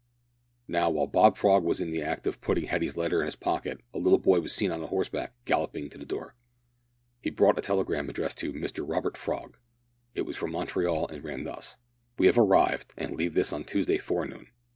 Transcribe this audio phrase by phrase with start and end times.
[0.67, 3.81] Now, while Bob Frog was in the act of putting Hetty's letter in his pocket,
[3.93, 6.33] a little boy was seen on horseback, galloping up to the door.
[7.21, 9.57] He brought a telegram addressed to "Mr Robert Frog."
[10.15, 11.77] It was from Montreal, and ran thus:
[12.17, 14.47] "We have arrived, and leave this on Tuesday forenoon."